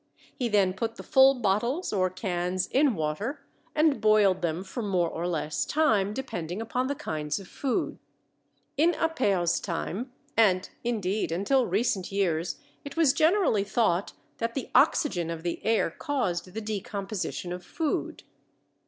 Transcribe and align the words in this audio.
He 0.35 0.49
then 0.49 0.73
put 0.73 0.95
the 0.95 1.03
full 1.03 1.35
bottles 1.35 1.93
or 1.93 2.09
cans 2.09 2.65
in 2.65 2.95
water 2.95 3.45
and 3.75 4.01
boiled 4.01 4.41
them 4.41 4.63
for 4.63 4.81
more 4.81 5.07
or 5.07 5.27
less 5.27 5.63
time, 5.63 6.11
depending 6.11 6.59
upon 6.59 6.87
the 6.87 6.95
kinds 6.95 7.37
of 7.39 7.47
food. 7.47 7.99
In 8.77 8.95
Appert's 8.95 9.59
time 9.59 10.11
and, 10.35 10.67
indeed, 10.83 11.31
until 11.31 11.67
recent 11.67 12.11
years 12.11 12.55
it 12.83 12.97
was 12.97 13.13
generally 13.13 13.63
thought 13.63 14.13
that 14.39 14.55
the 14.55 14.71
oxygen 14.73 15.29
of 15.29 15.43
the 15.43 15.63
air 15.63 15.91
caused 15.91 16.51
the 16.55 16.61
decomposition 16.61 17.53
of 17.53 17.63
food. 17.63 18.23